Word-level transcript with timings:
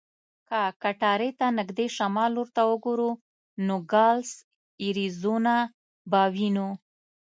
که 0.51 0.61
کټارې 0.81 1.29
ته 1.39 1.47
نږدې 1.57 1.87
شمال 1.95 2.29
لور 2.35 2.49
ته 2.55 2.61
وګورو، 2.71 3.09
نوګالس 3.67 4.31
اریزونا 4.85 5.57
به 6.11 6.21
وینو. 6.33 6.69